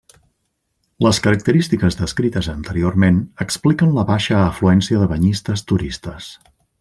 [1.05, 6.33] Les característiques descrites anteriorment expliquen la baixa afluència de banyistes turistes.